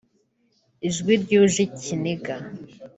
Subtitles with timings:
[0.87, 2.33] ijwi ryuje ikiniga